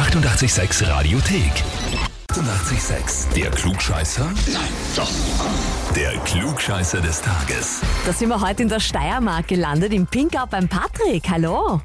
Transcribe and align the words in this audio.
886 0.00 0.88
Radiothek. 0.88 1.52
886, 2.30 3.34
der 3.36 3.50
Klugscheißer? 3.50 4.24
Nein, 4.50 4.62
doch. 4.96 5.10
Der 5.94 6.12
Klugscheißer 6.24 7.02
des 7.02 7.20
Tages. 7.20 7.82
Da 8.06 8.12
sind 8.14 8.30
wir 8.30 8.40
heute 8.40 8.62
in 8.62 8.70
der 8.70 8.80
Steiermark 8.80 9.48
gelandet, 9.48 9.92
im 9.92 10.06
Pinkau 10.06 10.46
beim 10.46 10.68
Patrick. 10.68 11.28
Hallo. 11.28 11.82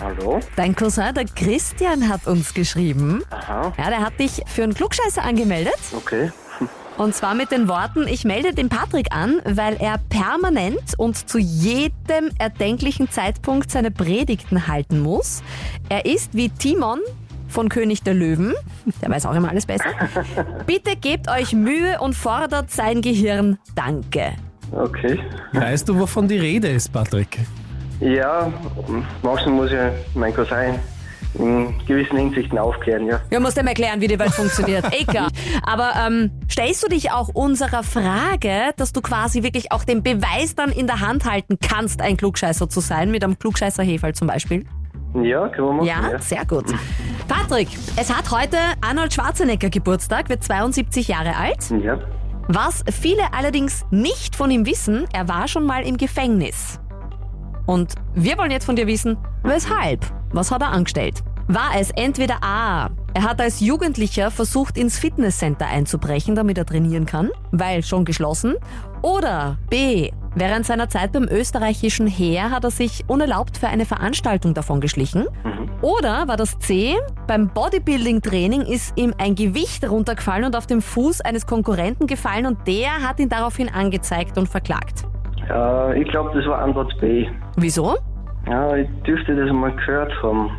Hallo? 0.00 0.38
Dein 0.54 0.76
Cousin, 0.76 1.12
der 1.12 1.24
Christian, 1.24 2.08
hat 2.08 2.28
uns 2.28 2.54
geschrieben. 2.54 3.24
Aha, 3.30 3.72
Ja, 3.76 3.90
der 3.90 4.00
hat 4.00 4.20
dich 4.20 4.42
für 4.46 4.62
einen 4.62 4.74
Klugscheißer 4.74 5.24
angemeldet. 5.24 5.74
okay. 5.92 6.30
Und 6.98 7.14
zwar 7.14 7.34
mit 7.34 7.50
den 7.50 7.68
Worten, 7.68 8.06
ich 8.08 8.24
melde 8.24 8.54
den 8.54 8.68
Patrick 8.70 9.08
an, 9.12 9.42
weil 9.44 9.76
er 9.76 9.98
permanent 10.08 10.94
und 10.96 11.28
zu 11.28 11.38
jedem 11.38 12.30
erdenklichen 12.38 13.10
Zeitpunkt 13.10 13.70
seine 13.70 13.90
Predigten 13.90 14.66
halten 14.68 15.00
muss. 15.00 15.42
Er 15.90 16.06
ist 16.06 16.32
wie 16.32 16.48
Timon 16.48 17.00
von 17.48 17.68
König 17.68 18.02
der 18.02 18.14
Löwen. 18.14 18.54
Der 19.02 19.10
weiß 19.10 19.26
auch 19.26 19.34
immer 19.34 19.50
alles 19.50 19.66
besser. 19.66 19.90
Bitte 20.66 20.96
gebt 20.96 21.28
euch 21.30 21.52
Mühe 21.52 22.00
und 22.00 22.14
fordert 22.14 22.70
sein 22.70 23.02
Gehirn. 23.02 23.58
Danke. 23.74 24.32
Okay. 24.72 25.20
Weißt 25.52 25.88
du, 25.88 25.98
wovon 25.98 26.28
die 26.28 26.38
Rede 26.38 26.68
ist, 26.68 26.92
Patrick? 26.92 27.38
Ja, 28.00 28.52
manchmal 29.22 29.54
muss 29.54 29.70
ich 29.70 30.16
mein 30.16 30.34
Cousin 30.34 30.74
in 31.38 31.74
gewissen 31.86 32.16
Hinsichten 32.16 32.58
aufklären, 32.58 33.06
ja. 33.06 33.20
Wir 33.28 33.40
musst 33.40 33.58
ihm 33.58 33.66
erklären, 33.66 34.00
wie 34.00 34.08
die 34.08 34.18
Welt 34.18 34.32
funktioniert. 34.32 34.84
Eh 34.96 35.04
klar. 35.04 35.28
Aber 35.62 35.92
ähm, 36.06 36.30
stellst 36.50 36.82
du 36.82 36.88
dich 36.88 37.10
auch 37.10 37.28
unserer 37.28 37.82
Frage, 37.82 38.72
dass 38.76 38.92
du 38.92 39.02
quasi 39.02 39.42
wirklich 39.42 39.72
auch 39.72 39.84
den 39.84 40.02
Beweis 40.02 40.54
dann 40.54 40.70
in 40.70 40.86
der 40.86 41.00
Hand 41.00 41.24
halten 41.30 41.58
kannst, 41.60 42.00
ein 42.00 42.16
Klugscheißer 42.16 42.68
zu 42.68 42.80
sein, 42.80 43.10
mit 43.10 43.22
einem 43.24 43.38
klugscheißer 43.38 43.82
Heferl 43.82 44.14
zum 44.14 44.28
Beispiel? 44.28 44.64
Ja, 45.14 45.48
können 45.48 45.68
wir 45.68 45.72
machen, 45.74 45.86
Ja, 45.86 46.10
ja. 46.12 46.18
sehr 46.18 46.44
gut. 46.44 46.66
Patrick, 47.28 47.68
es 47.96 48.14
hat 48.14 48.30
heute 48.30 48.58
Arnold 48.80 49.12
Schwarzenegger 49.12 49.70
Geburtstag, 49.70 50.28
wird 50.28 50.44
72 50.44 51.08
Jahre 51.08 51.36
alt. 51.36 51.70
Ja. 51.82 51.98
Was 52.48 52.84
viele 52.92 53.32
allerdings 53.32 53.84
nicht 53.90 54.36
von 54.36 54.50
ihm 54.50 54.66
wissen, 54.66 55.06
er 55.12 55.28
war 55.28 55.48
schon 55.48 55.64
mal 55.66 55.84
im 55.84 55.96
Gefängnis. 55.96 56.78
Und 57.66 57.94
wir 58.14 58.38
wollen 58.38 58.52
jetzt 58.52 58.64
von 58.66 58.76
dir 58.76 58.86
wissen, 58.86 59.16
weshalb? 59.42 60.06
Was 60.32 60.50
hat 60.52 60.62
er 60.62 60.68
angestellt? 60.70 61.24
War 61.48 61.78
es 61.78 61.92
entweder 61.92 62.42
A, 62.42 62.90
er 63.14 63.22
hat 63.22 63.40
als 63.40 63.60
Jugendlicher 63.60 64.32
versucht, 64.32 64.76
ins 64.76 64.98
Fitnesscenter 64.98 65.68
einzubrechen, 65.68 66.34
damit 66.34 66.58
er 66.58 66.66
trainieren 66.66 67.06
kann, 67.06 67.30
weil 67.52 67.84
schon 67.84 68.04
geschlossen, 68.04 68.56
oder 69.00 69.56
B, 69.70 70.10
während 70.34 70.66
seiner 70.66 70.88
Zeit 70.88 71.12
beim 71.12 71.28
österreichischen 71.30 72.08
Heer 72.08 72.50
hat 72.50 72.64
er 72.64 72.72
sich 72.72 73.04
unerlaubt 73.06 73.58
für 73.58 73.68
eine 73.68 73.86
Veranstaltung 73.86 74.54
davon 74.54 74.80
geschlichen, 74.80 75.26
oder 75.82 76.26
war 76.26 76.36
das 76.36 76.58
C, 76.58 76.96
beim 77.28 77.48
Bodybuilding-Training 77.48 78.62
ist 78.62 78.98
ihm 78.98 79.14
ein 79.18 79.36
Gewicht 79.36 79.88
runtergefallen 79.88 80.46
und 80.46 80.56
auf 80.56 80.66
dem 80.66 80.82
Fuß 80.82 81.20
eines 81.20 81.46
Konkurrenten 81.46 82.08
gefallen 82.08 82.46
und 82.46 82.66
der 82.66 83.08
hat 83.08 83.20
ihn 83.20 83.28
daraufhin 83.28 83.68
angezeigt 83.68 84.36
und 84.36 84.48
verklagt. 84.48 85.04
Äh, 85.48 86.02
ich 86.02 86.08
glaube, 86.08 86.36
das 86.36 86.44
war 86.48 86.58
Antwort 86.58 86.92
B. 87.00 87.28
Wieso? 87.56 87.94
Ja, 88.48 88.74
ich 88.74 88.88
dürfte 89.06 89.36
das 89.36 89.52
mal 89.52 89.74
gehört 89.76 90.12
haben, 90.22 90.50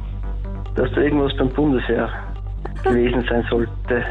dass 0.77 0.89
da 0.91 1.01
irgendwas 1.01 1.35
beim 1.37 1.49
Bundesheer 1.49 2.09
gewesen 2.83 3.25
sein 3.27 3.45
sollte. 3.49 4.05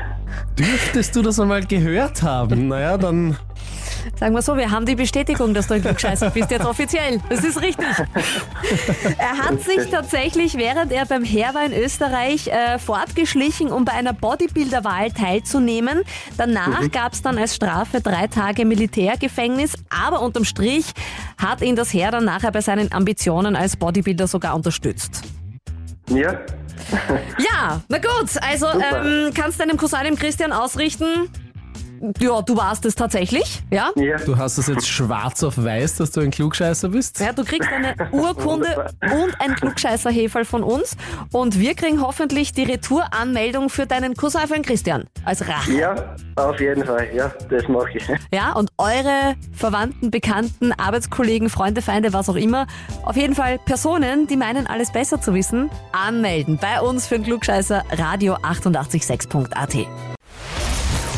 Dürftest 0.59 1.15
du 1.15 1.23
das 1.23 1.39
einmal 1.39 1.65
gehört 1.65 2.23
haben? 2.23 2.69
Naja, 2.69 2.99
dann 2.99 3.37
Sagen 4.15 4.35
wir 4.35 4.43
so, 4.43 4.57
wir 4.57 4.71
haben 4.71 4.87
die 4.87 4.95
Bestätigung, 4.95 5.53
dass 5.53 5.67
du 5.67 5.75
ein 5.75 5.83
Klugscheißer 5.83 6.31
bist, 6.31 6.51
jetzt 6.51 6.65
offiziell. 6.65 7.21
Das 7.29 7.45
ist 7.45 7.61
richtig. 7.61 7.87
Er 9.19 9.39
hat 9.39 9.61
sich 9.63 9.91
tatsächlich, 9.91 10.57
während 10.57 10.93
er 10.93 11.07
beim 11.07 11.25
Heer 11.25 11.55
war 11.55 11.67
in 11.67 11.73
Österreich, 11.73 12.49
äh, 12.49 12.79
fortgeschlichen, 12.79 13.73
um 13.73 13.85
bei 13.85 13.93
einer 13.93 14.13
Bodybuilder-Wahl 14.13 15.11
teilzunehmen. 15.11 16.03
Danach 16.37 16.91
gab 16.93 17.15
es 17.15 17.23
dann 17.23 17.37
als 17.39 17.57
Strafe 17.57 18.01
drei 18.01 18.27
Tage 18.29 18.65
Militärgefängnis, 18.65 19.75
aber 19.91 20.23
unterm 20.23 20.45
Strich 20.45 20.93
hat 21.37 21.63
ihn 21.63 21.77
das 21.77 21.93
Heer 21.93 22.11
dann 22.11 22.25
nachher 22.25 22.53
bei 22.53 22.61
seinen 22.61 22.93
Ambitionen 22.93 23.57
als 23.57 23.77
Bodybuilder 23.77 24.27
sogar 24.29 24.55
unterstützt. 24.55 25.23
Ja, 26.09 26.39
Ja, 27.39 27.81
na 27.89 27.99
gut, 27.99 28.31
also 28.41 28.67
ähm, 28.69 29.33
kannst 29.35 29.61
deinem 29.61 29.77
Cousin, 29.77 30.05
dem 30.05 30.17
Christian, 30.17 30.53
ausrichten, 30.53 31.29
ja, 32.19 32.43
du 32.43 32.57
warst 32.57 32.85
es 32.87 32.95
tatsächlich, 32.95 33.63
ja? 33.71 33.91
ja. 33.97 34.17
du 34.17 34.37
hast 34.37 34.59
es 34.59 34.67
jetzt 34.67 34.89
schwarz 34.89 35.43
auf 35.43 35.63
weiß, 35.63 35.97
dass 35.97 36.11
du 36.13 36.21
ein 36.21 36.31
Klugscheißer 36.31 36.89
bist. 36.89 37.21
Ja, 37.21 37.33
du 37.33 37.45
kriegst 37.45 37.71
eine 37.71 37.95
Urkunde 38.13 38.91
und 39.03 39.41
ein 39.41 39.55
Klugscheißer-Heferl 39.55 40.45
von 40.45 40.63
uns 40.63 40.97
und 41.33 41.59
wir 41.59 41.75
kriegen 41.75 42.01
hoffentlich 42.01 42.53
die 42.53 42.65
Retouranmeldung 42.65 43.69
für 43.69 43.87
deinen 43.87 44.15
Cousin 44.15 44.37
den 44.57 44.63
Christian 44.63 45.05
als 45.25 45.47
Rache. 45.47 45.73
Ja, 45.73 46.17
auf 46.37 46.61
jeden 46.61 46.85
Fall. 46.85 47.09
Ja, 47.15 47.33
das 47.51 47.69
mache 47.69 47.91
ich. 47.95 48.07
Ja, 48.33 48.53
und 48.53 48.71
eure 48.79 49.37
Verwandten, 49.53 50.11
Bekannten, 50.11 50.73
Arbeitskollegen, 50.73 51.51
Freunde, 51.51 51.83
Feinde, 51.83 52.13
was 52.13 52.29
auch 52.29 52.37
immer, 52.37 52.67
auf 53.05 53.17
jeden 53.17 53.35
Fall 53.35 53.59
Personen, 53.59 54.27
die 54.27 54.37
meinen, 54.37 54.67
alles 54.67 54.93
besser 54.93 55.21
zu 55.21 55.35
wissen, 55.35 55.71
anmelden 55.93 56.59
bei 56.61 56.81
uns 56.81 57.07
für 57.07 57.17
den 57.17 57.25
Klugscheißer 57.25 57.85
radio 57.99 58.35
886.at. 58.35 60.16